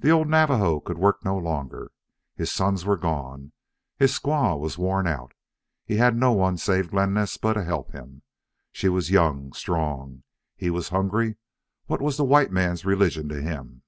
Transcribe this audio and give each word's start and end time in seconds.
The 0.00 0.10
old 0.10 0.26
Navajo 0.28 0.80
could 0.80 0.98
work 0.98 1.24
no 1.24 1.36
longer. 1.36 1.92
His 2.34 2.50
sons 2.50 2.84
were 2.84 2.96
gone. 2.96 3.52
His 3.96 4.10
squaw 4.10 4.58
was 4.58 4.76
worn 4.76 5.06
out. 5.06 5.32
He 5.84 5.98
had 5.98 6.16
no 6.16 6.32
one 6.32 6.58
save 6.58 6.90
Glen 6.90 7.14
Naspa 7.14 7.54
to 7.54 7.62
help 7.62 7.92
him. 7.92 8.22
She 8.72 8.88
was 8.88 9.12
young, 9.12 9.52
strong. 9.52 10.24
He 10.56 10.70
was 10.70 10.88
hungry. 10.88 11.36
What 11.86 12.00
was 12.02 12.16
the 12.16 12.24
white 12.24 12.50
man's 12.50 12.84
religion 12.84 13.28
to 13.28 13.40
him? 13.40 13.82